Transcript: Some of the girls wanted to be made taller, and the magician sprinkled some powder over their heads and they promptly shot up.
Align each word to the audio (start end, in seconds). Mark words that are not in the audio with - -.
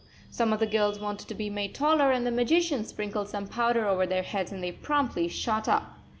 Some 0.31 0.51
of 0.51 0.59
the 0.59 0.65
girls 0.65 0.97
wanted 0.97 1.27
to 1.27 1.35
be 1.35 1.51
made 1.51 1.75
taller, 1.75 2.11
and 2.11 2.25
the 2.25 2.31
magician 2.31 2.83
sprinkled 2.85 3.29
some 3.29 3.45
powder 3.45 3.87
over 3.87 4.07
their 4.07 4.23
heads 4.23 4.51
and 4.51 4.63
they 4.63 4.71
promptly 4.71 5.27
shot 5.27 5.67
up. 5.67 5.95